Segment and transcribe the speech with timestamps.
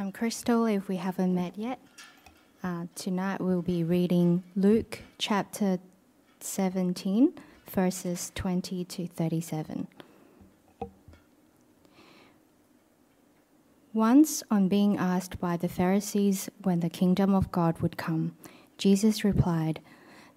[0.00, 1.78] I'm Crystal, if we haven't met yet.
[2.64, 5.78] Uh, tonight we'll be reading Luke chapter
[6.40, 7.34] 17,
[7.68, 9.88] verses 20 to 37.
[13.92, 18.34] Once, on being asked by the Pharisees when the kingdom of God would come,
[18.78, 19.80] Jesus replied,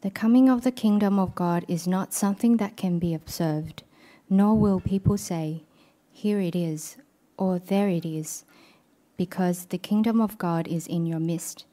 [0.01, 3.83] The coming of the kingdom of God is not something that can be observed,
[4.29, 5.63] nor will people say,
[6.11, 6.97] Here it is,
[7.37, 8.43] or There it is,
[9.17, 11.65] because the kingdom of God is in your midst.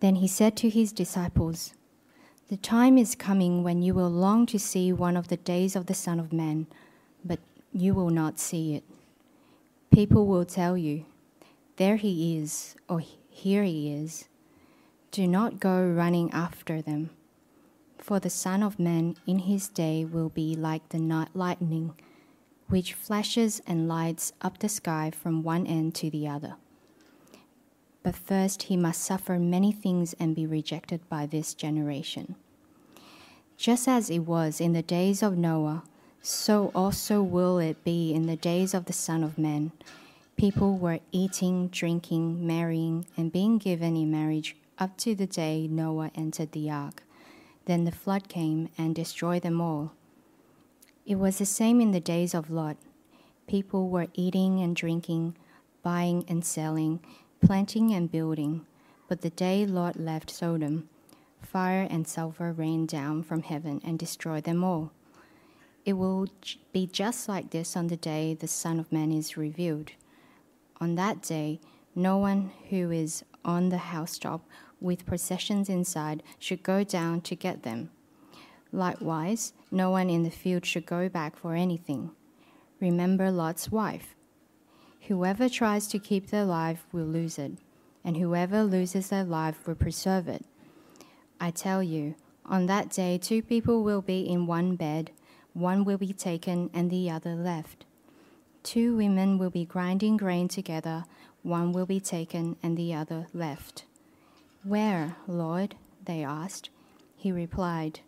[0.00, 1.74] Then he said to his disciples,
[2.48, 5.86] The time is coming when you will long to see one of the days of
[5.86, 6.66] the Son of Man,
[7.24, 7.38] but
[7.72, 8.84] you will not see it.
[9.90, 11.06] People will tell you,
[11.76, 14.28] There he is, or Here he is.
[15.10, 17.10] Do not go running after them.
[17.98, 21.94] For the Son of Man in his day will be like the night lightning,
[22.68, 26.56] which flashes and lights up the sky from one end to the other.
[28.02, 32.36] But first he must suffer many things and be rejected by this generation.
[33.56, 35.84] Just as it was in the days of Noah,
[36.20, 39.72] so also will it be in the days of the Son of Man.
[40.36, 46.10] People were eating, drinking, marrying, and being given in marriage up to the day Noah
[46.14, 47.02] entered the ark.
[47.66, 49.92] Then the flood came and destroyed them all.
[51.06, 52.78] It was the same in the days of Lot.
[53.46, 55.36] People were eating and drinking,
[55.82, 57.00] buying and selling,
[57.44, 58.64] planting and building.
[59.06, 60.88] But the day Lot left Sodom,
[61.42, 64.92] fire and sulfur rained down from heaven and destroyed them all.
[65.84, 66.28] It will
[66.72, 69.90] be just like this on the day the Son of Man is revealed.
[70.80, 71.60] On that day,
[71.94, 74.40] no one who is on the housetop
[74.80, 77.90] with processions inside should go down to get them.
[78.74, 82.10] Likewise, no one in the field should go back for anything.
[82.80, 84.14] Remember Lot's wife.
[85.02, 87.52] Whoever tries to keep their life will lose it,
[88.04, 90.44] and whoever loses their life will preserve it.
[91.40, 95.12] I tell you, on that day, two people will be in one bed
[95.54, 97.84] one will be taken and the other left.
[98.64, 101.04] Two women will be grinding grain together,
[101.42, 103.84] one will be taken and the other left.
[104.64, 105.76] Where, Lord?
[106.04, 106.70] they asked.
[107.16, 108.00] He replied,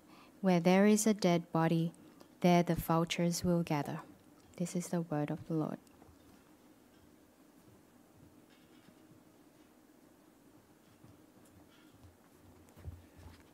[0.47, 1.91] Where there is a dead body,
[2.41, 3.99] there the vultures will gather.
[4.59, 5.79] This is the word of the Lord.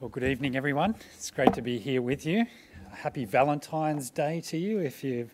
[0.01, 0.95] Well, good evening, everyone.
[1.15, 2.45] It's great to be here with you
[2.91, 5.31] happy Valentine's Day to you if you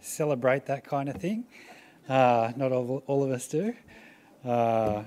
[0.00, 1.44] celebrate that kind of thing.
[2.08, 3.74] Uh, not all, all, of us do.
[4.42, 5.02] Uh,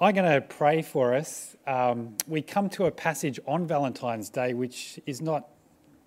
[0.00, 1.54] I'm going to pray for us.
[1.68, 5.50] Um, we come to a passage on Valentine's Day which is not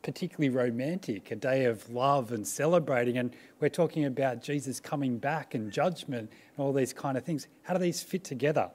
[0.03, 5.55] particularly romantic, a day of love and celebrating, and we're talking about Jesus coming back
[5.55, 7.47] and judgment and all these kind of things.
[7.63, 8.69] How do these fit together?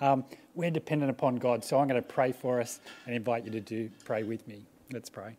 [0.00, 0.24] Um,
[0.54, 3.60] we're dependent upon God, so I'm going to pray for us and invite you to
[3.60, 4.64] do pray with me.
[4.90, 5.36] Let's pray.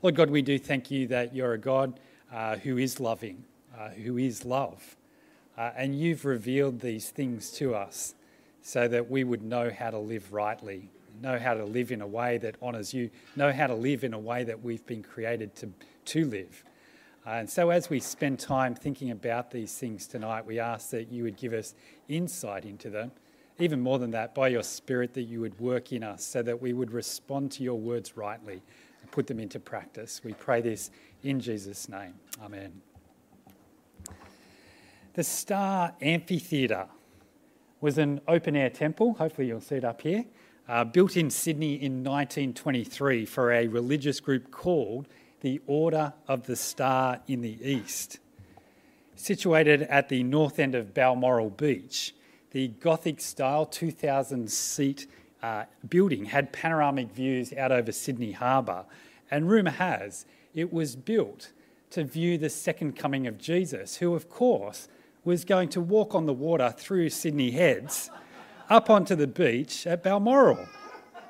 [0.00, 1.98] Lord God, we do thank you that you're a God
[2.32, 3.44] uh, who is loving,
[3.76, 4.96] uh, who is love.
[5.56, 8.14] Uh, and you've revealed these things to us
[8.62, 10.90] so that we would know how to live rightly,
[11.22, 14.14] know how to live in a way that honours you, know how to live in
[14.14, 15.70] a way that we've been created to,
[16.04, 16.64] to live.
[17.26, 21.10] Uh, and so, as we spend time thinking about these things tonight, we ask that
[21.10, 21.74] you would give us
[22.08, 23.10] insight into them.
[23.58, 26.60] Even more than that, by your Spirit, that you would work in us so that
[26.60, 28.60] we would respond to your words rightly
[29.00, 30.20] and put them into practice.
[30.24, 30.90] We pray this
[31.22, 32.14] in Jesus' name.
[32.42, 32.93] Amen.
[35.14, 36.88] The Star Amphitheatre
[37.80, 40.24] was an open air temple, hopefully, you'll see it up here,
[40.68, 45.06] uh, built in Sydney in 1923 for a religious group called
[45.40, 48.18] the Order of the Star in the East.
[49.14, 52.12] Situated at the north end of Balmoral Beach,
[52.50, 55.06] the Gothic style 2,000 seat
[55.44, 58.84] uh, building had panoramic views out over Sydney Harbour.
[59.30, 61.52] And rumour has it was built
[61.90, 64.88] to view the second coming of Jesus, who, of course,
[65.24, 68.10] was going to walk on the water through Sydney Heads
[68.68, 70.68] up onto the beach at Balmoral.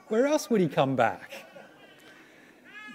[0.08, 1.32] Where else would he come back?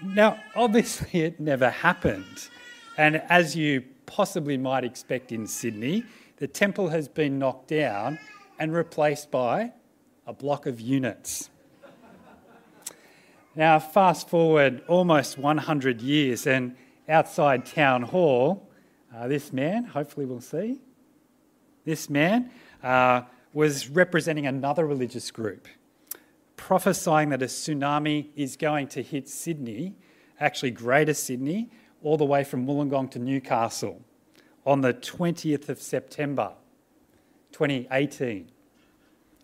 [0.02, 2.48] Now, obviously, it never happened.
[2.96, 6.04] And as you possibly might expect in Sydney,
[6.36, 8.18] the temple has been knocked down
[8.58, 9.72] and replaced by
[10.26, 11.50] a block of units.
[13.56, 16.76] Now, fast forward almost 100 years, and
[17.08, 18.70] outside Town Hall,
[19.14, 20.80] uh, this man, hopefully we'll see,
[21.84, 22.50] this man
[22.82, 23.22] uh,
[23.52, 25.66] was representing another religious group,
[26.56, 29.94] prophesying that a tsunami is going to hit Sydney,
[30.38, 31.70] actually Greater Sydney,
[32.02, 34.02] all the way from Wollongong to Newcastle
[34.64, 36.52] on the 20th of September
[37.52, 38.50] 2018.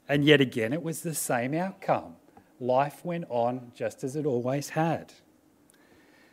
[0.08, 2.16] And yet again, it was the same outcome.
[2.60, 5.12] Life went on just as it always had.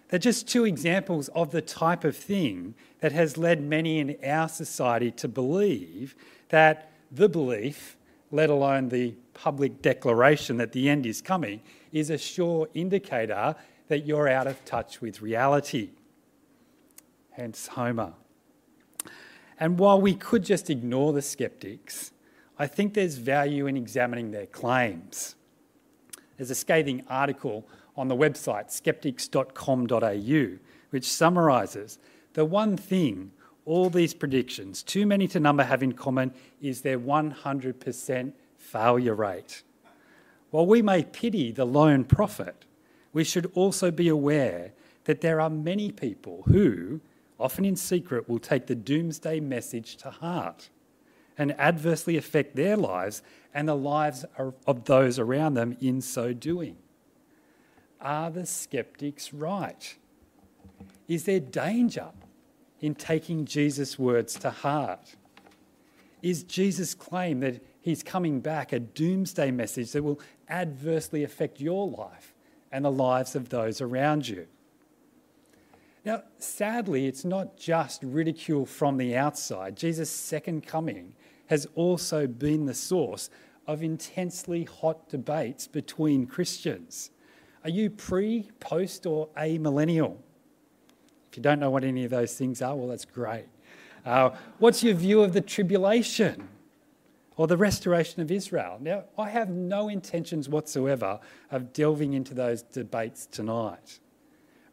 [0.09, 4.47] They're just two examples of the type of thing that has led many in our
[4.47, 6.15] society to believe
[6.50, 7.97] that the belief,
[8.31, 11.61] let alone the public declaration that the end is coming,
[11.91, 13.55] is a sure indicator
[13.88, 15.89] that you're out of touch with reality.
[17.31, 18.13] Hence Homer.
[19.59, 22.11] And while we could just ignore the skeptics,
[22.57, 25.35] I think there's value in examining their claims.
[26.38, 30.57] There's a scathing article on the website skeptics.com.au
[30.90, 31.98] which summarises
[32.34, 33.31] the one thing
[33.66, 39.63] all these predictions, too many to number, have in common is their 100% failure rate.
[40.51, 42.66] While we may pity the lone prophet,
[43.13, 44.74] we should also be aware
[45.06, 47.01] that there are many people who,
[47.40, 50.69] often in secret, will take the doomsday message to heart
[51.38, 53.24] and adversely affect their lives
[53.54, 56.78] and the lives of those around them in so doing.
[58.03, 59.95] Are the skeptics right?
[61.07, 62.09] Is there danger
[62.81, 65.15] in taking Jesus' words to heart?
[66.21, 70.19] Is Jesus' claim that he's coming back a doomsday message that will
[70.50, 72.33] adversely affect your life
[72.71, 74.47] and the lives of those around you?
[76.06, 79.77] Now, sadly, it's not just ridicule from the outside.
[79.77, 81.13] Jesus' second coming
[81.47, 83.29] has also been the source
[83.65, 87.11] of intensely hot debates between Christians.
[87.63, 90.18] Are you pre, post, or amillennial?
[91.31, 93.45] If you don't know what any of those things are, well, that's great.
[94.06, 96.50] Uh, what's your view of the tribulation
[97.38, 98.77] or the restoration of Israel?
[98.81, 101.19] Now, I have no intentions whatsoever
[101.51, 104.00] of delving into those debates tonight.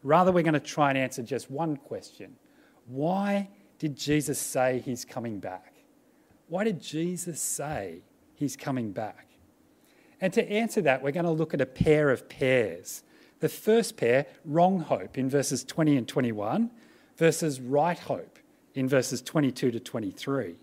[0.03, 2.35] Rather, we're going to try and answer just one question
[2.87, 3.49] Why
[3.79, 5.73] did Jesus say he's coming back?
[6.47, 8.03] Why did Jesus say
[8.35, 9.30] he's coming back?
[10.21, 13.03] And to answer that, we're going to look at a pair of pairs
[13.41, 16.71] the first pair, wrong hope in verses 20 and 21,
[17.17, 18.39] versus right hope
[18.75, 20.55] in verses 22 to 23.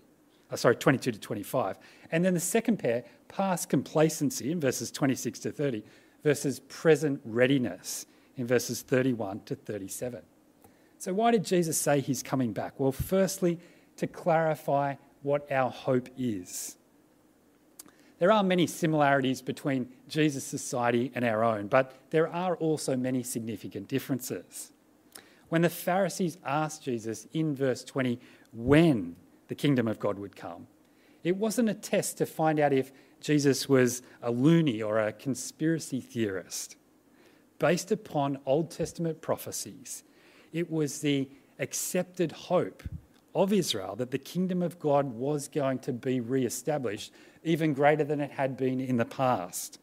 [0.49, 1.77] Uh, sorry, 22 to 25.
[2.11, 5.83] And then the second pair, past complacency in verses 26 to 30,
[6.23, 8.05] versus present readiness
[8.37, 10.21] in verses 31 to 37.
[10.97, 12.79] So, why did Jesus say he's coming back?
[12.79, 13.59] Well, firstly,
[13.97, 16.77] to clarify what our hope is.
[18.19, 23.23] There are many similarities between Jesus' society and our own, but there are also many
[23.23, 24.71] significant differences.
[25.47, 28.19] When the Pharisees asked Jesus in verse 20
[28.53, 29.15] when
[29.47, 30.67] the kingdom of God would come,
[31.23, 36.01] it wasn't a test to find out if Jesus was a loony or a conspiracy
[36.01, 36.75] theorist.
[37.57, 40.03] Based upon Old Testament prophecies,
[40.53, 42.83] it was the accepted hope
[43.43, 47.11] of Israel that the kingdom of God was going to be re established
[47.43, 49.79] even greater than it had been in the past.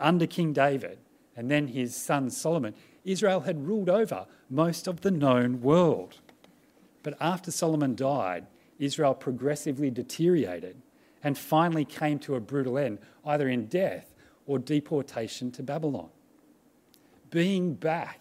[0.00, 0.98] Under King David
[1.36, 2.74] and then his son Solomon,
[3.04, 6.18] Israel had ruled over most of the known world.
[7.02, 8.46] But after Solomon died,
[8.78, 10.76] Israel progressively deteriorated
[11.22, 14.14] and finally came to a brutal end, either in death
[14.46, 16.08] or deportation to Babylon.
[17.30, 18.20] Being back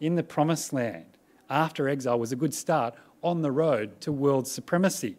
[0.00, 1.06] in the promised land
[1.48, 5.16] after exile was a good start on the road to world supremacy.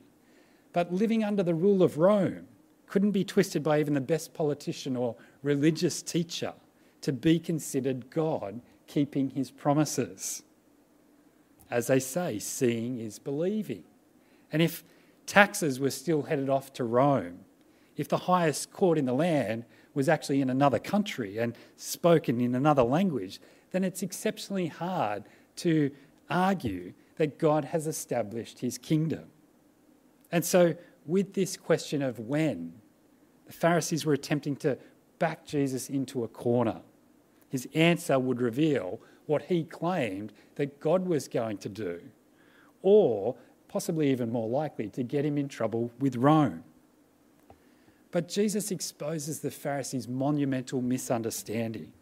[0.73, 2.47] But living under the rule of Rome
[2.87, 6.53] couldn't be twisted by even the best politician or religious teacher
[7.01, 10.43] to be considered God keeping his promises.
[11.69, 13.83] As they say, seeing is believing.
[14.51, 14.83] And if
[15.25, 17.39] taxes were still headed off to Rome,
[17.97, 22.55] if the highest court in the land was actually in another country and spoken in
[22.55, 23.39] another language,
[23.71, 25.23] then it's exceptionally hard
[25.57, 25.91] to
[26.29, 29.25] argue that God has established his kingdom.
[30.31, 32.73] And so, with this question of when,
[33.45, 34.77] the Pharisees were attempting to
[35.19, 36.81] back Jesus into a corner.
[37.49, 42.01] His answer would reveal what he claimed that God was going to do,
[42.81, 43.35] or
[43.67, 46.63] possibly even more likely, to get him in trouble with Rome.
[48.11, 51.93] But Jesus exposes the Pharisees' monumental misunderstanding.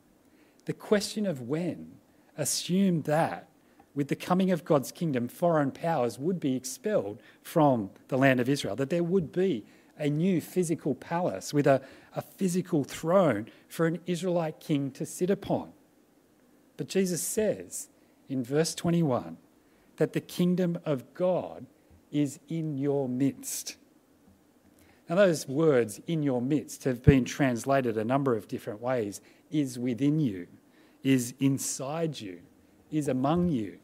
[0.65, 1.93] The question of when
[2.37, 3.47] assumed that
[3.93, 8.47] with the coming of God's kingdom, foreign powers would be expelled from the land of
[8.47, 9.65] Israel, that there would be
[9.97, 11.81] a new physical palace with a,
[12.15, 15.71] a physical throne for an Israelite king to sit upon.
[16.77, 17.89] But Jesus says
[18.29, 19.37] in verse 21
[19.97, 21.67] that the kingdom of God
[22.11, 23.75] is in your midst.
[25.07, 29.19] Now, those words, in your midst, have been translated a number of different ways
[29.51, 30.47] is within you,
[31.03, 32.39] is inside you,
[32.91, 33.79] is among you.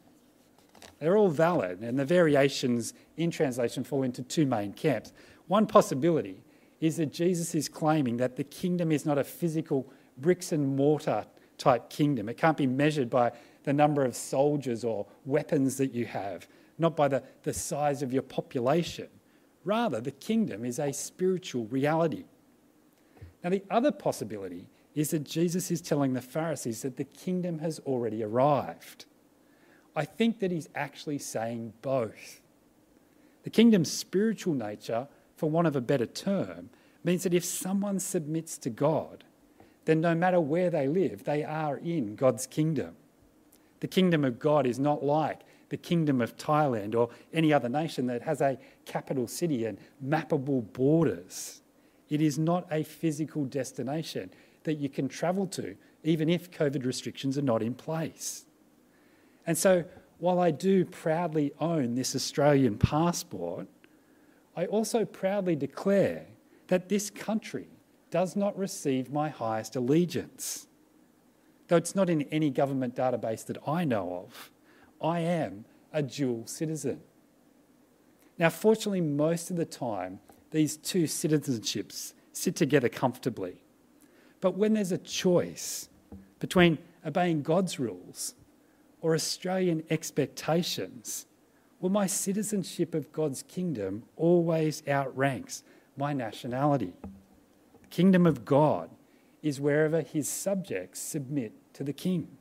[1.00, 5.14] They're all valid, and the variations in translation fall into two main camps.
[5.48, 6.44] One possibility
[6.82, 11.26] is that Jesus is claiming that the kingdom is not a physical bricks and mortar
[11.58, 12.30] type kingdom.
[12.30, 13.32] It can't be measured by
[13.64, 16.48] the number of soldiers or weapons that you have,
[16.78, 19.08] not by the, the size of your population.
[19.64, 22.26] Rather, the kingdom is a spiritual reality.
[23.44, 24.68] Now, the other possibility
[24.98, 29.06] is that Jesus is telling the Pharisees that the kingdom has already arrived.
[29.96, 32.42] I think that he's actually saying both.
[33.44, 36.72] The kingdom's spiritual nature, for want of a better term,
[37.04, 39.24] means that if someone submits to God,
[39.86, 42.96] then no matter where they live, they are in God's kingdom.
[43.82, 48.08] The kingdom of God is not like the kingdom of Thailand or any other nation
[48.08, 51.62] that has a capital city and mappable borders.
[52.10, 54.30] It is not a physical destination
[54.64, 58.46] that you can travel to, even if COVID restrictions are not in place.
[59.46, 59.86] And so,
[60.20, 63.68] while I do proudly own this Australian passport,
[64.56, 66.26] I also proudly declare
[66.68, 67.68] that this country
[68.10, 70.68] does not receive my highest allegiance.
[71.68, 74.52] Though it's not in any government database that I know of,
[75.02, 77.02] I am a dual citizen.
[78.38, 80.20] Now, fortunately, most of the time,
[80.52, 83.64] these two citizenships sit together comfortably.
[84.42, 85.90] But when there's a choice
[86.40, 88.36] between obeying God's rules
[89.02, 91.26] or Australian expectations,
[91.80, 95.64] well, my citizenship of God's kingdom always outranks
[95.96, 96.94] my nationality.
[97.82, 98.90] The kingdom of God
[99.42, 102.37] is wherever his subjects submit to the king.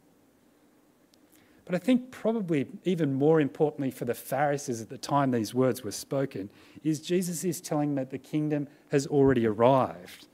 [1.67, 5.83] But I think probably even more importantly for the Pharisees at the time these words
[5.83, 6.49] were spoken
[6.83, 10.29] is Jesus is telling them that the kingdom has already arrived.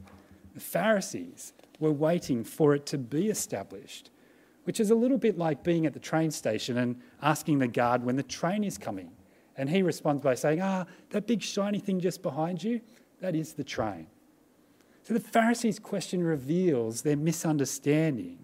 [0.54, 4.10] The Pharisees were waiting for it to be established
[4.64, 8.04] which is a little bit like being at the train station and asking the guard
[8.04, 9.10] when the train is coming.
[9.56, 12.80] And he responds by saying, Ah, that big shiny thing just behind you,
[13.20, 14.06] that is the train.
[15.02, 18.38] So the Pharisees' question reveals their misunderstanding,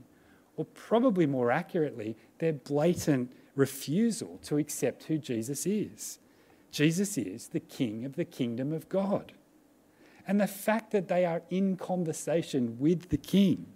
[0.58, 6.18] or probably more accurately, their blatant refusal to accept who Jesus is.
[6.72, 9.32] Jesus is the King of the kingdom of God.
[10.26, 13.66] And the fact that they are in conversation with the King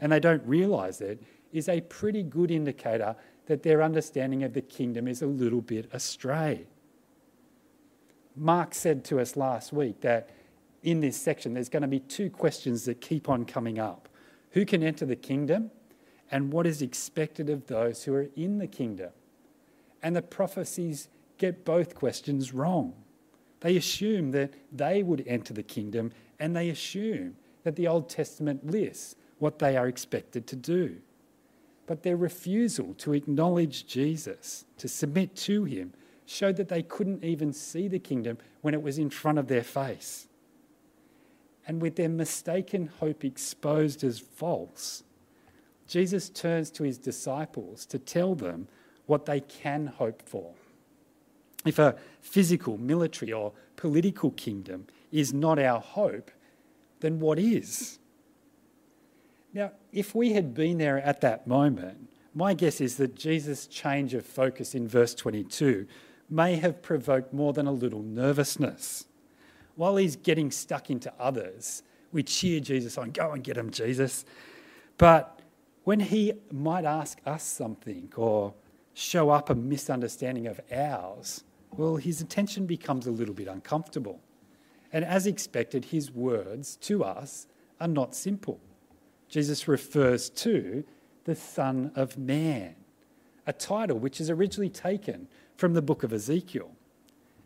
[0.00, 3.14] and they don't realize it is a pretty good indicator
[3.46, 6.66] that their understanding of the kingdom is a little bit astray.
[8.34, 10.30] Mark said to us last week that
[10.82, 14.08] in this section there's going to be two questions that keep on coming up
[14.50, 15.70] Who can enter the kingdom?
[16.30, 19.10] And what is expected of those who are in the kingdom?
[20.02, 22.94] And the Pharisees get both questions wrong.
[23.60, 28.66] They assume that they would enter the kingdom, and they assume that the Old Testament
[28.66, 30.96] lists what they are expected to do.
[31.86, 35.92] But their refusal to acknowledge Jesus, to submit to him,
[36.26, 39.62] showed that they couldn't even see the kingdom when it was in front of their
[39.62, 40.26] face.
[41.66, 45.04] And with their mistaken hope exposed as false,
[45.86, 48.68] Jesus turns to his disciples to tell them
[49.06, 50.52] what they can hope for.
[51.64, 56.30] If a physical, military, or political kingdom is not our hope,
[57.00, 57.98] then what is?
[59.52, 64.12] Now, if we had been there at that moment, my guess is that Jesus' change
[64.12, 65.86] of focus in verse 22
[66.28, 69.06] may have provoked more than a little nervousness.
[69.74, 74.24] While he's getting stuck into others, we cheer Jesus on, go and get him, Jesus.
[74.98, 75.35] But
[75.86, 78.52] when he might ask us something or
[78.92, 81.44] show up a misunderstanding of ours,
[81.76, 84.18] well, his attention becomes a little bit uncomfortable.
[84.92, 87.46] And as expected, his words to us
[87.80, 88.58] are not simple.
[89.28, 90.82] Jesus refers to
[91.22, 92.74] the Son of Man,
[93.46, 96.72] a title which is originally taken from the book of Ezekiel.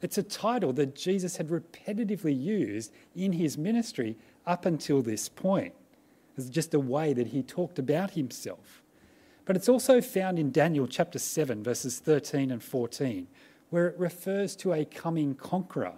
[0.01, 4.17] It's a title that Jesus had repetitively used in his ministry
[4.47, 5.75] up until this point.
[6.37, 8.83] It's just a way that he talked about himself.
[9.45, 13.27] But it's also found in Daniel chapter 7, verses 13 and 14,
[13.71, 15.95] where it refers to a coming conqueror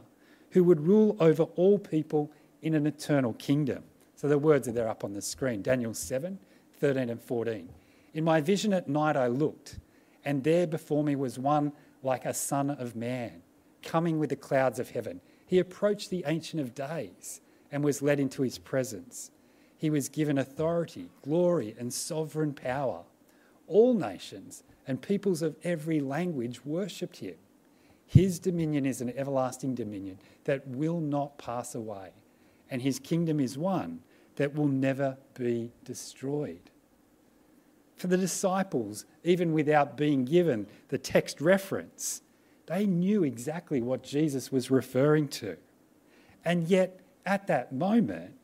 [0.51, 2.31] who would rule over all people
[2.63, 3.83] in an eternal kingdom.
[4.15, 6.39] So the words are there up on the screen Daniel 7
[6.79, 7.69] 13 and 14.
[8.15, 9.79] In my vision at night I looked,
[10.25, 11.73] and there before me was one
[12.03, 13.43] like a son of man,
[13.83, 15.21] coming with the clouds of heaven.
[15.47, 19.31] He approached the Ancient of Days and was led into his presence.
[19.83, 23.01] He was given authority, glory, and sovereign power.
[23.67, 27.35] All nations and peoples of every language worshipped him.
[28.07, 32.11] His dominion is an everlasting dominion that will not pass away,
[32.71, 34.05] and his kingdom is one
[34.37, 36.71] that will never be destroyed.
[37.97, 42.23] For the disciples, even without being given the text reference,
[42.67, 45.57] they knew exactly what Jesus was referring to.
[46.45, 48.37] And yet, at that moment,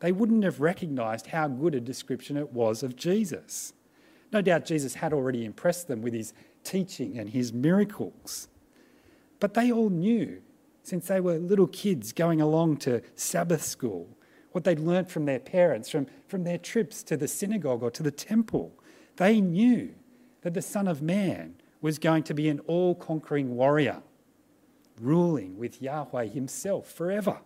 [0.00, 3.72] they wouldn't have recognized how good a description it was of Jesus.
[4.32, 6.34] No doubt Jesus had already impressed them with his
[6.64, 8.48] teaching and his miracles.
[9.40, 10.42] But they all knew,
[10.82, 14.08] since they were little kids going along to Sabbath school,
[14.52, 18.02] what they'd learnt from their parents, from, from their trips to the synagogue or to
[18.02, 18.72] the temple.
[19.16, 19.94] They knew
[20.42, 24.02] that the Son of Man was going to be an all conquering warrior,
[25.00, 27.40] ruling with Yahweh himself forever.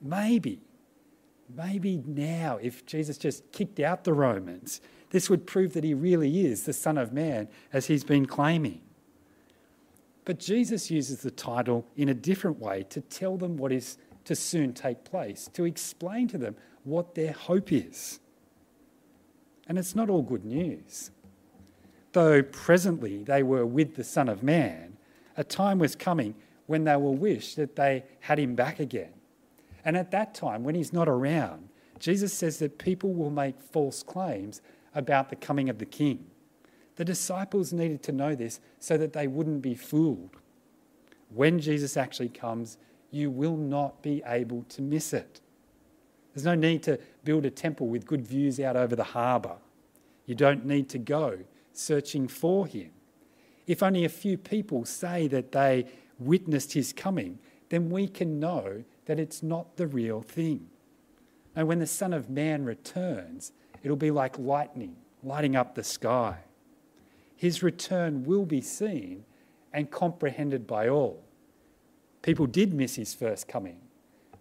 [0.00, 0.60] Maybe,
[1.54, 6.46] maybe now, if Jesus just kicked out the Romans, this would prove that he really
[6.46, 8.80] is the Son of Man, as he's been claiming.
[10.24, 14.34] But Jesus uses the title in a different way to tell them what is to
[14.34, 18.20] soon take place, to explain to them what their hope is.
[19.66, 21.10] And it's not all good news.
[22.12, 24.96] Though presently they were with the Son of Man,
[25.36, 26.34] a time was coming
[26.66, 29.12] when they will wish that they had him back again.
[29.84, 34.02] And at that time, when he's not around, Jesus says that people will make false
[34.02, 34.60] claims
[34.94, 36.26] about the coming of the king.
[36.96, 40.36] The disciples needed to know this so that they wouldn't be fooled.
[41.28, 42.78] When Jesus actually comes,
[43.10, 45.40] you will not be able to miss it.
[46.32, 49.56] There's no need to build a temple with good views out over the harbour.
[50.26, 51.38] You don't need to go
[51.72, 52.90] searching for him.
[53.66, 55.86] If only a few people say that they
[56.18, 57.38] witnessed his coming,
[57.68, 60.68] then we can know that it's not the real thing.
[61.54, 66.38] And when the Son of Man returns, it'll be like lightning lighting up the sky.
[67.36, 69.24] His return will be seen
[69.72, 71.24] and comprehended by all.
[72.22, 73.78] People did miss his first coming,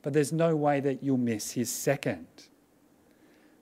[0.02, 2.28] but there's no way that you'll miss his second.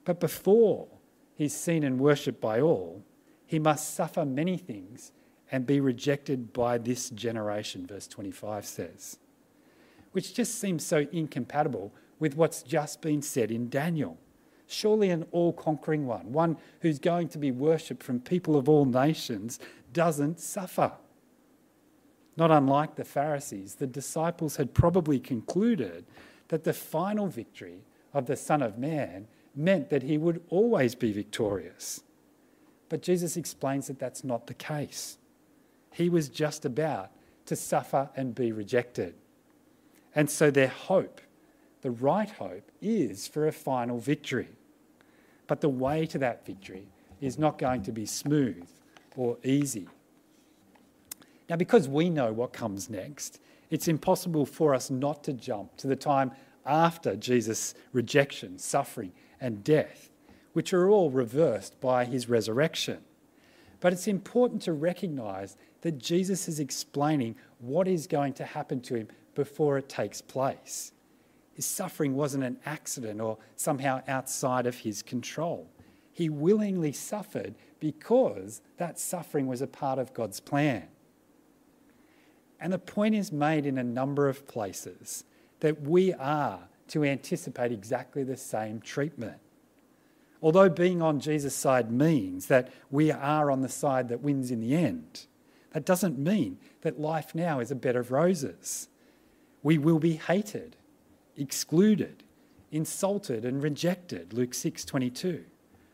[0.04, 0.88] But before
[1.34, 3.02] he's seen and worshipped by all,
[3.46, 5.12] he must suffer many things
[5.50, 9.18] and be rejected by this generation, verse 25 says
[10.12, 14.18] which just seems so incompatible with what's just been said in Daniel.
[14.66, 18.84] Surely an all conquering one, one who's going to be worshipped from people of all
[18.84, 19.58] nations,
[19.92, 20.92] doesn't suffer.
[22.36, 26.06] Not unlike the Pharisees, the disciples had probably concluded
[26.48, 31.12] that the final victory of the Son of Man meant that he would always be
[31.12, 32.02] victorious.
[32.88, 35.18] But Jesus explains that that's not the case.
[35.92, 37.10] He was just about
[37.46, 39.14] to suffer and be rejected.
[40.14, 41.20] And so their hope,
[41.80, 44.48] the right hope, is for a final victory.
[45.46, 46.88] But the way to that victory
[47.20, 48.68] is not going to be smooth
[49.16, 49.88] or easy.
[51.48, 55.86] Now, because we know what comes next, it's impossible for us not to jump to
[55.86, 56.32] the time
[56.64, 60.10] after Jesus' rejection, suffering, and death,
[60.52, 62.98] which are all reversed by his resurrection.
[63.80, 68.94] But it's important to recognize that Jesus is explaining what is going to happen to
[68.94, 70.92] him before it takes place.
[71.54, 75.68] His suffering wasn't an accident or somehow outside of his control.
[76.12, 80.88] He willingly suffered because that suffering was a part of God's plan.
[82.60, 85.24] And the point is made in a number of places
[85.60, 89.38] that we are to anticipate exactly the same treatment.
[90.42, 94.60] Although being on Jesus' side means that we are on the side that wins in
[94.60, 95.26] the end,
[95.72, 98.88] that doesn't mean that life now is a bed of roses.
[99.62, 100.76] We will be hated,
[101.36, 102.24] excluded,
[102.70, 105.44] insulted and rejected, Luke 6:22.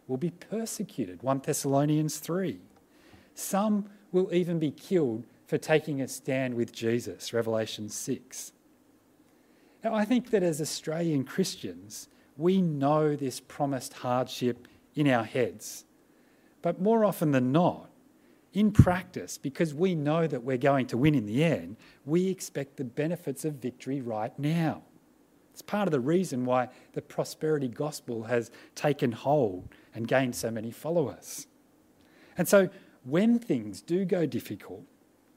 [0.06, 2.60] Will be persecuted, 1 Thessalonians 3.
[3.34, 8.52] Some will even be killed for taking a stand with Jesus, Revelation 6.
[9.84, 15.84] Now, I think that as Australian Christians, we know this promised hardship in our heads.
[16.62, 17.87] But more often than not,
[18.52, 22.76] in practice, because we know that we're going to win in the end, we expect
[22.76, 24.82] the benefits of victory right now.
[25.52, 30.50] It's part of the reason why the prosperity gospel has taken hold and gained so
[30.50, 31.46] many followers.
[32.36, 32.70] And so,
[33.04, 34.84] when things do go difficult,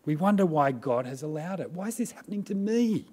[0.06, 1.72] we wonder why God has allowed it.
[1.72, 3.08] Why is this happening to me?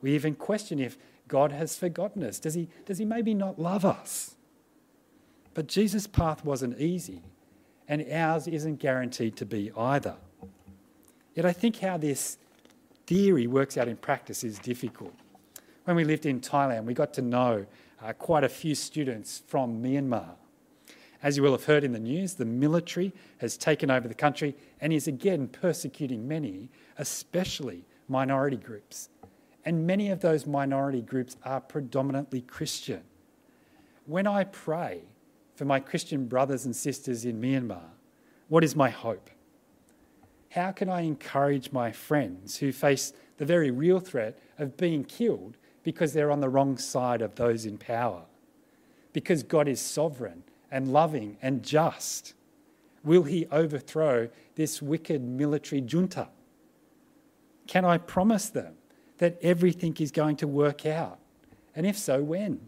[0.00, 0.96] We even question if
[1.28, 2.38] God has forgotten us.
[2.38, 4.36] Does he, does he maybe not love us?
[5.54, 7.22] But Jesus' path wasn't easy
[7.88, 10.16] and ours isn't guaranteed to be either.
[11.34, 12.38] Yet I think how this
[13.06, 15.14] theory works out in practice is difficult.
[15.84, 17.66] When we lived in Thailand, we got to know
[18.02, 20.30] uh, quite a few students from Myanmar.
[21.22, 24.54] As you will have heard in the news, the military has taken over the country
[24.80, 29.08] and is again persecuting many, especially minority groups.
[29.64, 33.02] And many of those minority groups are predominantly Christian.
[34.04, 35.02] When I pray
[35.56, 37.90] for my Christian brothers and sisters in Myanmar?
[38.48, 39.30] What is my hope?
[40.50, 45.56] How can I encourage my friends who face the very real threat of being killed
[45.82, 48.22] because they're on the wrong side of those in power?
[49.12, 52.34] Because God is sovereign and loving and just.
[53.02, 56.28] Will he overthrow this wicked military junta?
[57.66, 58.74] Can I promise them
[59.18, 61.18] that everything is going to work out?
[61.74, 62.60] And if so, when?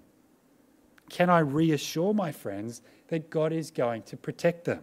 [1.09, 4.83] Can I reassure my friends that God is going to protect them?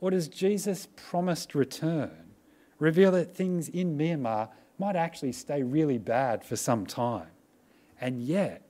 [0.00, 2.32] Or does Jesus' promised return
[2.78, 7.28] reveal that things in Myanmar might actually stay really bad for some time,
[8.00, 8.62] and yet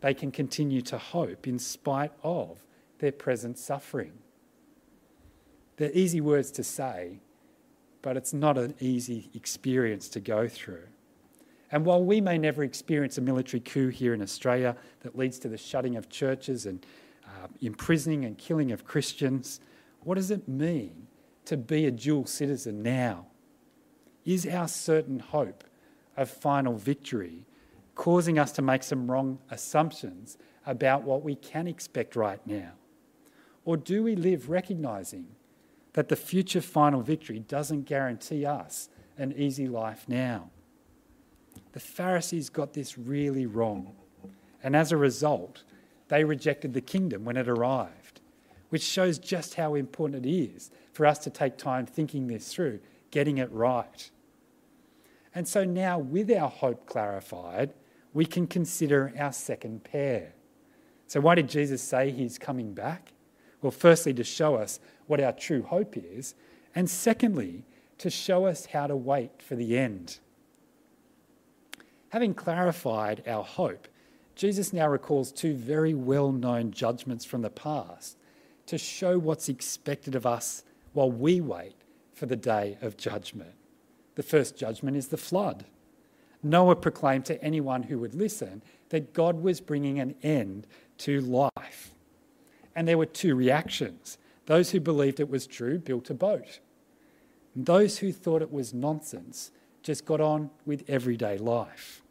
[0.00, 2.64] they can continue to hope in spite of
[2.98, 4.14] their present suffering?
[5.76, 7.20] They're easy words to say,
[8.02, 10.88] but it's not an easy experience to go through.
[11.70, 15.48] And while we may never experience a military coup here in Australia that leads to
[15.48, 16.84] the shutting of churches and
[17.26, 19.60] uh, imprisoning and killing of Christians,
[20.00, 21.08] what does it mean
[21.44, 23.26] to be a dual citizen now?
[24.24, 25.64] Is our certain hope
[26.16, 27.46] of final victory
[27.94, 32.72] causing us to make some wrong assumptions about what we can expect right now?
[33.64, 35.26] Or do we live recognising
[35.92, 40.50] that the future final victory doesn't guarantee us an easy life now?
[41.78, 43.94] The Pharisees got this really wrong,
[44.64, 45.62] and as a result,
[46.08, 48.18] they rejected the kingdom when it arrived
[48.70, 52.80] which shows just how important it is for us to take time thinking this through,
[53.12, 54.10] getting it right.
[55.36, 57.74] And so now, with our hope clarified,
[58.12, 60.32] we can consider our second pair.
[61.06, 63.12] So, why did Jesus say he's coming back?
[63.62, 66.34] Well, firstly, to show us what our true hope is,
[66.74, 67.64] and secondly,
[67.98, 70.18] to show us how to wait for the end.
[72.10, 73.86] Having clarified our hope,
[74.34, 78.16] Jesus now recalls two very well known judgments from the past
[78.66, 81.76] to show what's expected of us while we wait
[82.14, 83.54] for the day of judgment.
[84.14, 85.64] The first judgment is the flood.
[86.42, 90.66] Noah proclaimed to anyone who would listen that God was bringing an end
[90.98, 91.94] to life.
[92.74, 94.18] And there were two reactions.
[94.46, 96.60] Those who believed it was true built a boat.
[97.54, 99.50] And those who thought it was nonsense
[99.88, 102.02] just got on with everyday life.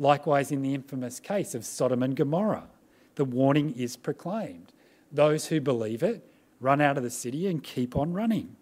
[0.00, 2.66] Likewise, in the infamous case of Sodom and Gomorrah,
[3.14, 4.72] the warning is proclaimed
[5.12, 6.26] those who believe it
[6.58, 8.56] run out of the city and keep on running.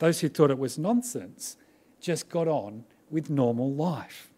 [0.00, 1.56] Those who thought it was nonsense
[2.00, 4.32] just got on with normal life.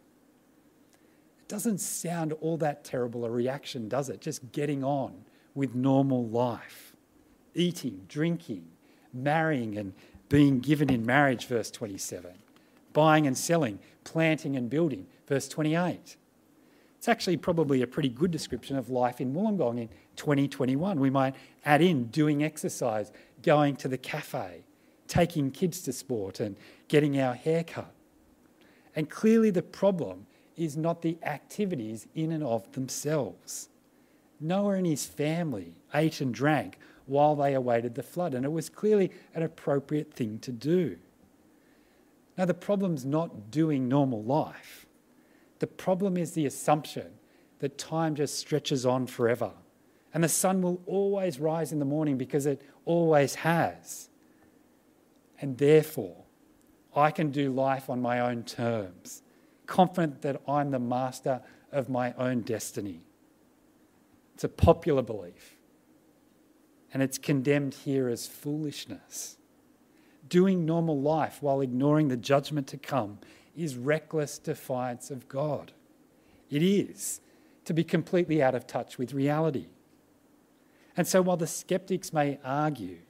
[1.41, 4.21] It doesn't sound all that terrible a reaction, does it?
[4.21, 5.25] Just getting on
[5.55, 6.95] with normal life.
[7.55, 8.67] Eating, drinking,
[9.15, 9.95] marrying and
[10.29, 12.42] being given in marriage, verse 27.
[12.93, 16.17] Buying and selling, planting and building, verse 28.
[16.97, 21.01] It's actually probably a pretty good description of life in Wollongong in 2021.
[21.01, 23.11] We might add in doing exercise,
[23.43, 24.65] going to the cafe,
[25.09, 27.93] taking kids to sport, and getting our hair cut.
[28.95, 30.27] And clearly, the problem
[30.57, 33.69] is not the activities in and of themselves.
[34.39, 38.69] Noah and his family ate and drank while they awaited the flood, and it was
[38.69, 40.99] clearly an appropriate thing to do.
[42.37, 44.87] Now, the problem's not doing normal life.
[45.59, 47.13] The problem is the assumption
[47.59, 49.53] that time just stretches on forever
[50.15, 54.11] and the sun will always rise in the morning because it always has.
[55.41, 56.25] And therefore,
[56.95, 59.23] I can do life on my own terms,
[59.67, 61.41] confident that I'm the master
[61.71, 63.01] of my own destiny.
[64.35, 65.57] It's a popular belief,
[66.93, 69.39] and it's condemned here as foolishness.
[70.33, 73.19] Doing normal life while ignoring the judgment to come
[73.55, 75.73] is reckless defiance of God.
[76.49, 77.21] It is
[77.67, 79.67] to be completely out of touch with reality.
[80.97, 83.01] And so, while the skeptics may argue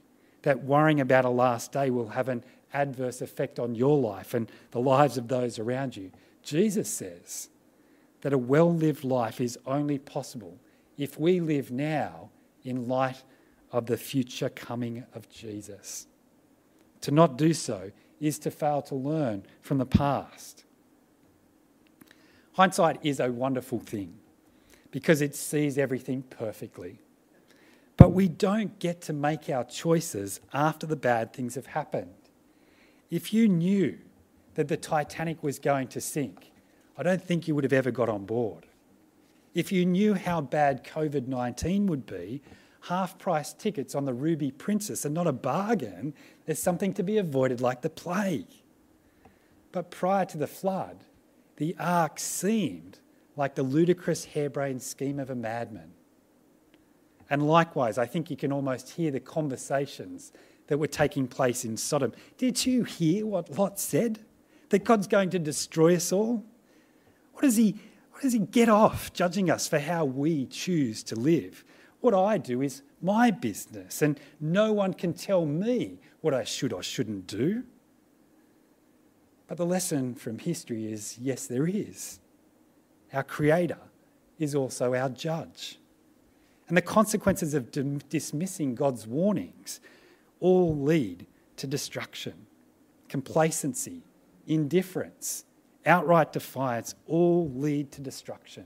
[0.41, 4.51] that worrying about a last day will have an adverse effect on your life and
[4.71, 7.47] the lives of those around you, Jesus says
[8.19, 10.57] that a well lived life is only possible
[10.97, 12.31] if we live now
[12.65, 13.23] in light
[13.71, 16.07] of the future coming of Jesus.
[17.03, 20.63] To not do so is to fail to learn from the past.
[22.53, 24.15] Hindsight is a wonderful thing
[24.89, 26.99] because it sees everything perfectly.
[27.97, 32.13] But we don't get to make our choices after the bad things have happened.
[33.11, 33.97] If you knew
[34.55, 36.51] that the Titanic was going to sink,
[36.97, 38.65] I don't think you would have ever got on board.
[39.53, 42.41] If you knew how bad COVID 19 would be,
[42.83, 46.13] half price tickets on the Ruby Princess are not a bargain.
[46.45, 48.47] There's something to be avoided like the plague.
[49.71, 51.05] But prior to the flood,
[51.57, 52.99] the ark seemed
[53.37, 55.93] like the ludicrous harebrained scheme of a madman.
[57.29, 60.33] And likewise, I think you can almost hear the conversations
[60.67, 62.11] that were taking place in Sodom.
[62.37, 64.19] Did you hear what Lot said?
[64.69, 66.43] That God's going to destroy us all?
[67.31, 67.75] What does he,
[68.11, 71.63] what does he get off judging us for how we choose to live?
[72.03, 76.73] What I do is my business, and no one can tell me what I should
[76.73, 77.63] or shouldn't do.
[79.47, 82.19] But the lesson from history is yes, there is.
[83.13, 83.77] Our Creator
[84.37, 85.79] is also our judge.
[86.67, 87.71] And the consequences of
[88.09, 89.79] dismissing God's warnings
[90.41, 92.47] all lead to destruction.
[93.07, 94.01] Complacency,
[94.45, 95.45] indifference,
[95.85, 98.65] outright defiance all lead to destruction.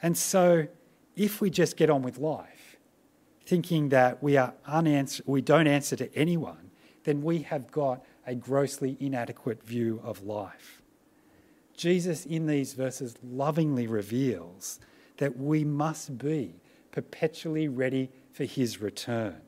[0.00, 0.68] And so,
[1.16, 2.76] if we just get on with life,
[3.46, 6.70] thinking that we, are unanswer- we don't answer to anyone,
[7.04, 10.82] then we have got a grossly inadequate view of life.
[11.76, 14.80] Jesus, in these verses, lovingly reveals
[15.18, 16.54] that we must be
[16.92, 19.40] perpetually ready for his return,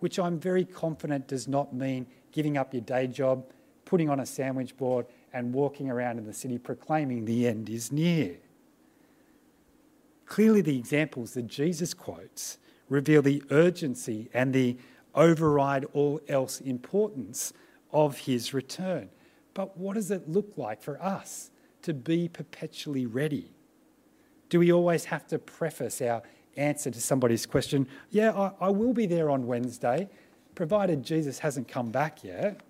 [0.00, 3.44] which I'm very confident does not mean giving up your day job,
[3.84, 7.92] putting on a sandwich board, and walking around in the city proclaiming the end is
[7.92, 8.36] near.
[10.30, 14.76] Clearly, the examples that Jesus quotes reveal the urgency and the
[15.12, 17.52] override all else importance
[17.92, 19.10] of his return.
[19.54, 21.50] But what does it look like for us
[21.82, 23.50] to be perpetually ready?
[24.50, 26.22] Do we always have to preface our
[26.56, 30.08] answer to somebody's question, yeah, I, I will be there on Wednesday,
[30.54, 32.60] provided Jesus hasn't come back yet?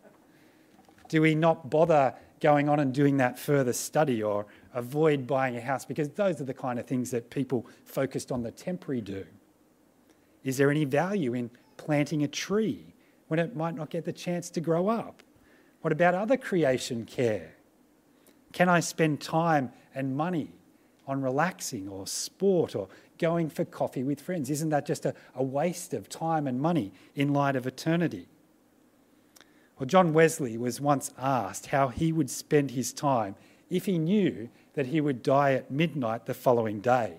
[1.11, 5.61] Do we not bother going on and doing that further study or avoid buying a
[5.61, 5.85] house?
[5.85, 9.26] Because those are the kind of things that people focused on the temporary do.
[10.44, 12.94] Is there any value in planting a tree
[13.28, 15.22] when it might not get the chance to grow up?
[15.83, 17.54] What about other creation care?
[18.52, 20.52] Can I spend time and money
[21.06, 24.50] on relaxing or sport or going for coffee with friends?
[24.50, 28.28] Isn't that just a, a waste of time and money in light of eternity?
[29.78, 33.35] Well, John Wesley was once asked how he would spend his time
[33.70, 37.18] if he knew that he would die at midnight the following day.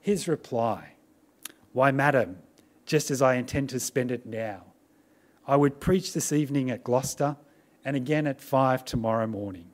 [0.00, 0.94] His reply,
[1.72, 2.38] Why, madam,
[2.86, 4.64] just as I intend to spend it now.
[5.46, 7.36] I would preach this evening at Gloucester
[7.84, 9.66] and again at five tomorrow morning.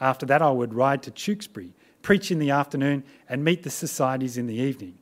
[0.00, 4.36] After that, I would ride to Tewkesbury, preach in the afternoon, and meet the societies
[4.36, 4.98] in the evening.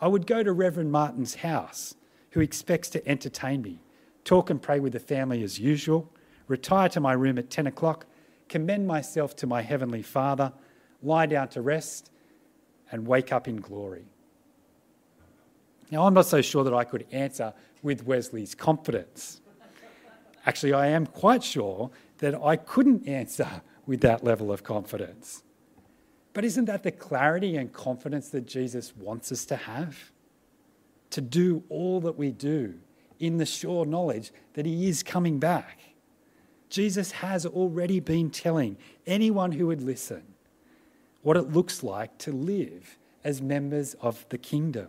[0.00, 1.94] I would go to Reverend Martin's house,
[2.30, 3.80] who expects to entertain me,
[4.24, 6.10] talk and pray with the family as usual,
[6.46, 8.06] retire to my room at 10 o'clock,
[8.48, 10.52] commend myself to my Heavenly Father,
[11.04, 12.10] lie down to rest,
[12.90, 14.04] and wake up in glory.
[15.90, 19.40] Now, I'm not so sure that I could answer with Wesley's confidence.
[20.46, 25.42] Actually, I am quite sure that I couldn't answer with that level of confidence.
[26.32, 30.10] But isn't that the clarity and confidence that Jesus wants us to have?
[31.10, 32.74] To do all that we do
[33.20, 35.78] in the sure knowledge that He is coming back.
[36.70, 40.33] Jesus has already been telling anyone who would listen
[41.24, 44.88] what it looks like to live as members of the kingdom.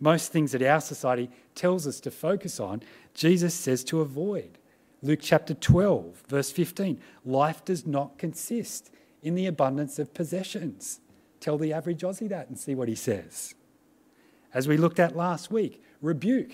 [0.00, 2.82] Most things that our society tells us to focus on,
[3.14, 4.58] Jesus says to avoid.
[5.02, 8.90] Luke chapter 12, verse 15 life does not consist
[9.22, 11.00] in the abundance of possessions.
[11.40, 13.54] Tell the average Aussie that and see what he says.
[14.54, 16.52] As we looked at last week, rebuke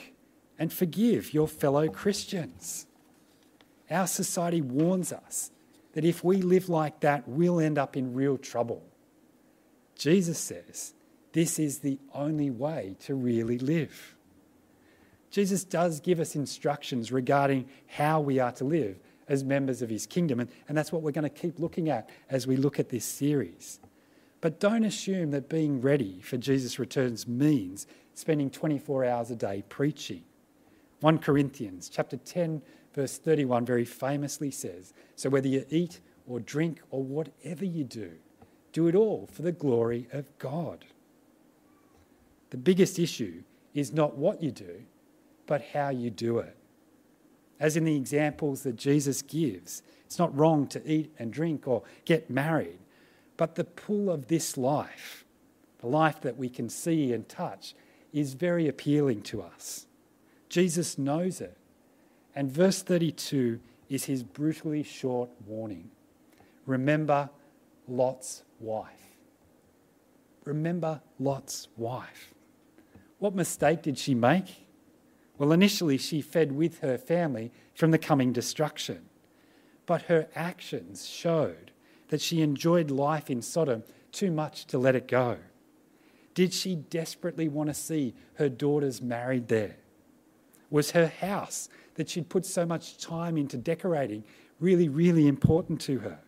[0.59, 2.87] and forgive your fellow Christians.
[3.91, 5.51] Our society warns us
[5.95, 8.83] that if we live like that, we'll end up in real trouble.
[9.97, 10.93] Jesus says
[11.33, 14.17] this is the only way to really live.
[15.31, 20.07] Jesus does give us instructions regarding how we are to live as members of his
[20.07, 22.91] kingdom, and, and that's what we're going to keep looking at as we look at
[22.91, 23.81] this series.
[24.41, 29.65] But don't assume that being ready for Jesus' returns means spending 24 hours a day
[29.69, 30.23] preaching.
[31.01, 32.63] 1 Corinthians chapter 10
[32.95, 38.13] verse 31 very famously says, so whether you eat or drink or whatever you do,
[38.73, 40.85] do it all for the glory of God.
[42.51, 43.43] The biggest issue
[43.75, 44.83] is not what you do,
[45.47, 46.57] but how you do it.
[47.61, 51.83] As in the examples that Jesus gives, it's not wrong to eat and drink or
[52.05, 52.79] get married,
[53.37, 55.25] but the pull of this life,
[55.79, 57.75] the life that we can see and touch,
[58.13, 59.87] is very appealing to us.
[60.49, 61.57] Jesus knows it.
[62.35, 65.91] And verse 32 is his brutally short warning.
[66.67, 67.31] Remember
[67.87, 69.17] Lot's wife.
[70.45, 72.35] Remember Lot's wife.
[73.19, 74.67] What mistake did she make?
[75.39, 79.09] Well, initially, she fed with her family from the coming destruction.
[79.87, 81.73] But her actions showed
[82.09, 85.39] that she enjoyed life in Sodom too much to let it go.
[86.35, 89.77] Did she desperately want to see her daughters married there?
[90.75, 94.25] Was her house that she'd put so much time into decorating
[94.59, 96.19] really, really important to her?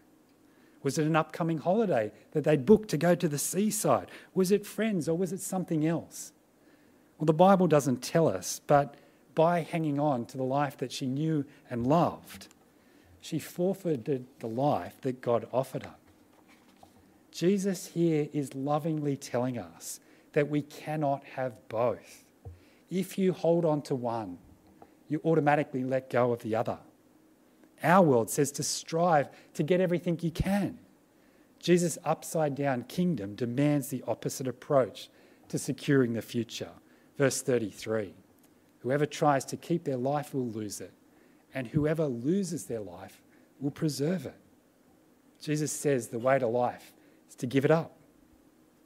[0.85, 4.09] Was it an upcoming holiday that they'd booked to go to the seaside?
[4.35, 6.31] Was it friends or was it something else?
[7.19, 8.95] Well, the Bible doesn't tell us, but
[9.35, 12.47] by hanging on to the life that she knew and loved,
[13.21, 15.97] she forfeited the life that God offered her.
[17.33, 19.99] Jesus here is lovingly telling us
[20.35, 22.26] that we cannot have both.
[22.91, 24.39] If you hold on to one,
[25.09, 26.79] you automatically let go of the other.
[27.83, 30.79] Our world says to strive to get everything you can.
[31.59, 35.09] Jesus' upside down kingdom demands the opposite approach
[35.49, 36.71] to securing the future.
[37.19, 38.15] Verse 33
[38.81, 40.93] Whoever tries to keep their life will lose it,
[41.55, 43.21] and whoever loses their life
[43.61, 44.39] will preserve it.
[45.41, 46.93] Jesus says the way to life
[47.29, 47.97] is to give it up.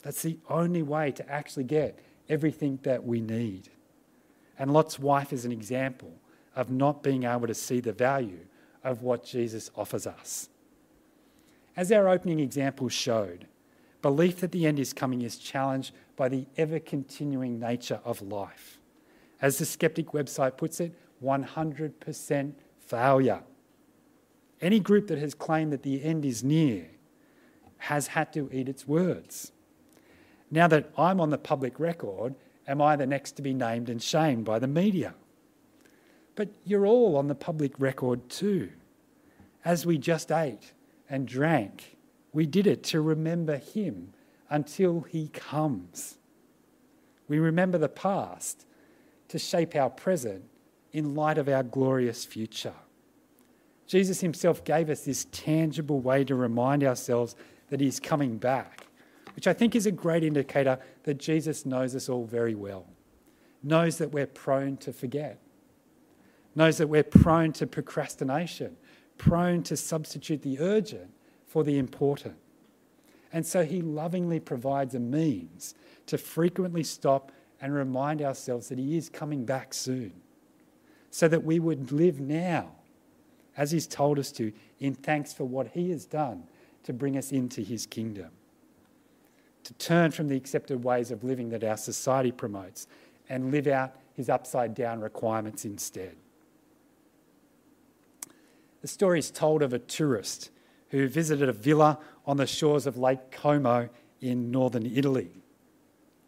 [0.02, 3.68] That's the only way to actually get everything that we need.
[4.60, 6.12] And Lot's wife is an example
[6.54, 8.44] of not being able to see the value
[8.84, 10.50] of what Jesus offers us.
[11.74, 13.46] As our opening example showed,
[14.02, 18.78] belief that the end is coming is challenged by the ever continuing nature of life.
[19.40, 20.94] As the Skeptic website puts it,
[21.24, 23.42] 100% failure.
[24.60, 26.88] Any group that has claimed that the end is near
[27.78, 29.52] has had to eat its words.
[30.50, 32.34] Now that I'm on the public record,
[32.70, 35.14] am I the next to be named and shamed by the media?
[36.36, 38.70] But you're all on the public record too.
[39.64, 40.72] As we just ate
[41.08, 41.96] and drank,
[42.32, 44.14] we did it to remember Him
[44.48, 46.16] until He comes.
[47.28, 48.64] We remember the past
[49.28, 50.44] to shape our present
[50.92, 52.74] in light of our glorious future.
[53.88, 57.34] Jesus Himself gave us this tangible way to remind ourselves
[57.68, 58.86] that He's coming back
[59.36, 62.86] which I think is a great indicator that Jesus knows us all very well,
[63.62, 65.38] knows that we're prone to forget,
[66.54, 68.76] knows that we're prone to procrastination,
[69.18, 71.10] prone to substitute the urgent
[71.46, 72.36] for the important.
[73.32, 75.74] And so he lovingly provides a means
[76.06, 80.12] to frequently stop and remind ourselves that he is coming back soon,
[81.10, 82.72] so that we would live now,
[83.56, 86.44] as he's told us to, in thanks for what he has done
[86.84, 88.30] to bring us into his kingdom
[89.70, 92.88] to turn from the accepted ways of living that our society promotes
[93.28, 96.16] and live out his upside down requirements instead.
[98.82, 100.50] The story is told of a tourist
[100.88, 103.88] who visited a villa on the shores of Lake Como
[104.20, 105.30] in northern Italy.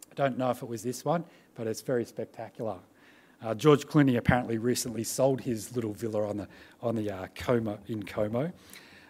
[0.09, 1.25] I don't know if it was this one,
[1.55, 2.77] but it's very spectacular.
[3.43, 6.47] Uh, George Clooney apparently recently sold his little villa on the,
[6.81, 8.53] on the uh, Como, in Como.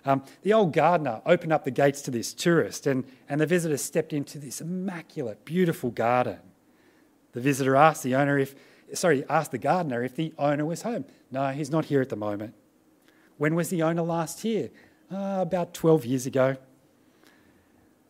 [0.06, 3.78] Um, the old gardener opened up the gates to this tourist, and, and the visitor
[3.78, 6.40] stepped into this immaculate, beautiful garden.
[7.32, 8.54] The visitor asked the owner if,
[8.94, 11.06] sorry, asked the gardener if the owner was home.
[11.32, 12.54] No, he's not here at the moment.
[13.38, 14.70] When was the owner last here?
[15.12, 16.58] Uh, about 12 years ago.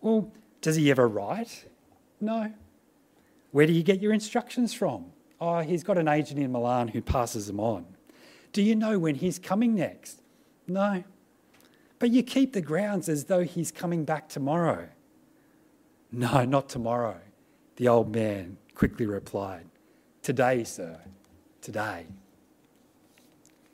[0.02, 1.66] Well, does he ever write?
[2.20, 2.54] No.
[3.52, 5.06] Where do you get your instructions from?
[5.40, 7.86] Oh, he's got an agent in Milan who passes them on.
[8.52, 10.22] Do you know when he's coming next?
[10.68, 11.04] No.
[12.04, 14.90] But you keep the grounds as though he's coming back tomorrow.
[16.12, 17.22] No, not tomorrow,
[17.78, 19.68] the old man quickly replied.
[20.22, 21.00] Today, sir,
[21.62, 22.08] today.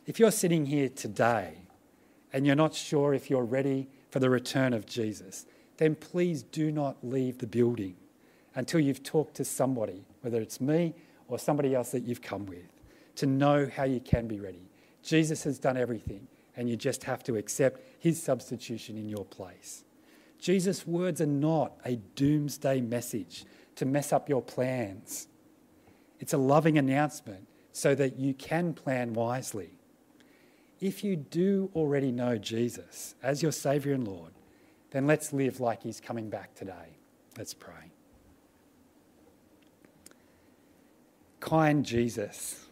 [0.06, 1.56] If you're sitting here today
[2.32, 6.72] and you're not sure if you're ready for the return of Jesus, then please do
[6.72, 7.96] not leave the building
[8.54, 10.94] until you've talked to somebody, whether it's me
[11.28, 12.70] or somebody else that you've come with,
[13.16, 14.70] to know how you can be ready.
[15.02, 19.84] Jesus has done everything and you just have to accept his substitution in your place.
[20.40, 25.28] Jesus' words are not a doomsday message to mess up your plans.
[26.20, 29.80] It's a loving announcement so that you can plan wisely.
[30.80, 34.32] If you do already know Jesus as your Saviour and Lord,
[34.92, 36.98] then let's live like He's coming back today.
[37.38, 37.92] Let's pray.
[41.40, 42.66] Kind Jesus,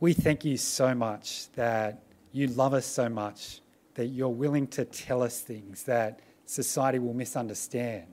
[0.00, 2.02] we thank you so much that
[2.32, 3.60] you love us so much
[3.94, 8.06] that you're willing to tell us things that society will misunderstand,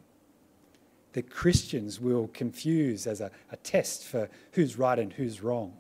[1.14, 5.74] that Christians will confuse as a, a test for who's right and who's wrong.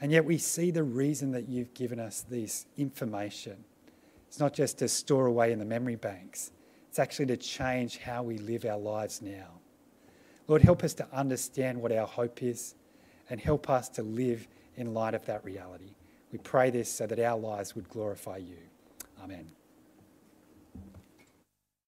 [0.00, 3.64] And yet we see the reason that you've given us this information.
[4.28, 6.52] It's not just to store away in the memory banks,
[6.88, 9.60] it's actually to change how we live our lives now.
[10.48, 12.74] Lord, help us to understand what our hope is
[13.30, 15.94] and help us to live in light of that reality.
[16.32, 18.56] We pray this so that our lives would glorify you.
[19.22, 19.52] Amen.